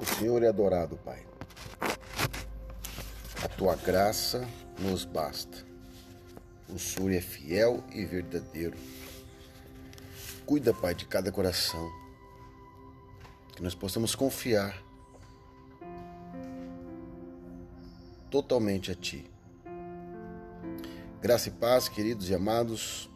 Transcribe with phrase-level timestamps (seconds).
[0.00, 1.22] O Senhor é adorado, Pai.
[3.44, 5.58] A tua graça nos basta.
[6.70, 8.78] O Senhor é fiel e verdadeiro.
[10.46, 11.86] Cuida, Pai, de cada coração.
[13.54, 14.82] Que nós possamos confiar
[18.30, 19.30] totalmente a Ti.
[21.20, 23.10] Graça e paz, queridos e amados.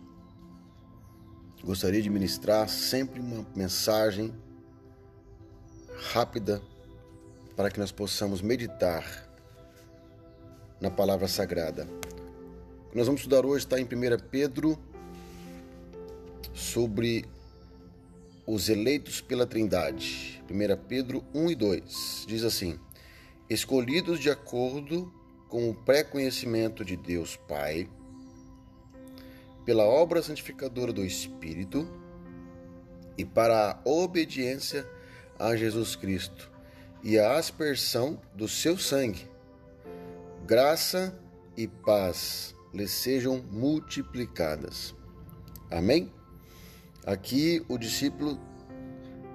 [1.64, 4.34] Gostaria de ministrar sempre uma mensagem
[6.12, 6.60] rápida
[7.56, 9.28] para que nós possamos meditar
[10.80, 11.88] na palavra sagrada.
[12.92, 13.88] Nós vamos estudar hoje está em 1
[14.30, 14.78] Pedro
[16.52, 17.24] sobre
[18.46, 20.42] os eleitos pela Trindade.
[20.50, 22.78] 1 Pedro 1 e 2 diz assim:
[23.48, 25.12] Escolhidos de acordo
[25.48, 27.88] com o pré-conhecimento de Deus Pai,
[29.64, 31.88] pela obra santificadora do Espírito
[33.16, 34.84] e para a obediência
[35.38, 36.53] a Jesus Cristo
[37.04, 39.28] e a aspersão do seu sangue.
[40.46, 41.14] Graça
[41.54, 44.94] e paz lhe sejam multiplicadas.
[45.70, 46.10] Amém?
[47.04, 48.40] Aqui o discípulo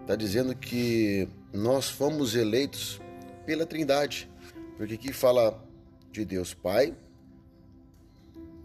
[0.02, 3.00] está dizendo que nós fomos eleitos
[3.46, 4.28] pela Trindade,
[4.76, 5.64] porque aqui fala
[6.12, 6.96] de Deus Pai,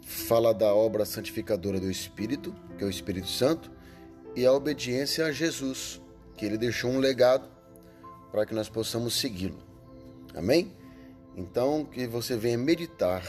[0.01, 3.71] fala da obra santificadora do Espírito, que é o Espírito Santo,
[4.35, 6.01] e a obediência a Jesus
[6.37, 7.54] que ele deixou um legado
[8.35, 9.63] para que nós possamos segui-lo.
[10.35, 10.73] Amém?
[11.37, 13.23] Então, que você venha meditar.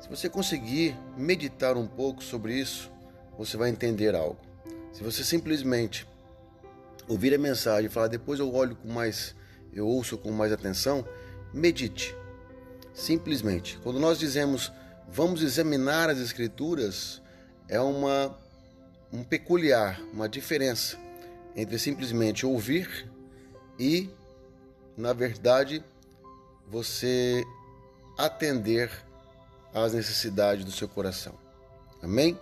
[0.00, 2.90] Se você conseguir meditar um pouco sobre isso,
[3.36, 4.40] você vai entender algo.
[4.94, 6.08] Se você simplesmente
[7.06, 9.36] ouvir a mensagem e falar depois eu olho com mais,
[9.74, 11.06] eu ouço com mais atenção,
[11.52, 12.16] medite.
[12.94, 13.78] Simplesmente.
[13.82, 14.72] Quando nós dizemos
[15.06, 17.20] vamos examinar as escrituras,
[17.68, 18.34] é uma
[19.12, 20.96] um peculiar, uma diferença
[21.54, 23.06] entre simplesmente ouvir
[23.78, 24.08] e,
[25.00, 25.82] na verdade,
[26.68, 27.44] você
[28.16, 28.90] atender
[29.72, 31.34] às necessidades do seu coração.
[32.02, 32.38] Amém?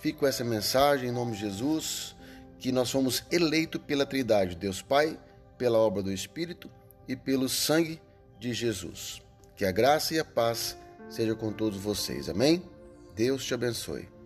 [0.00, 2.16] Fico essa mensagem em nome de Jesus,
[2.58, 5.18] que nós somos eleitos pela Trindade, Deus Pai,
[5.56, 6.70] pela obra do Espírito
[7.06, 8.00] e pelo sangue
[8.38, 9.20] de Jesus.
[9.56, 10.76] Que a graça e a paz
[11.08, 12.28] sejam com todos vocês.
[12.28, 12.62] Amém?
[13.14, 14.17] Deus te abençoe.